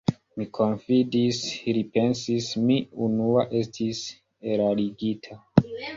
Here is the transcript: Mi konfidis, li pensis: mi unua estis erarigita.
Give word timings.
Mi 0.41 0.45
konfidis, 0.57 1.41
li 1.77 1.83
pensis: 1.97 2.47
mi 2.69 2.77
unua 3.09 3.45
estis 3.61 4.03
erarigita. 4.55 5.39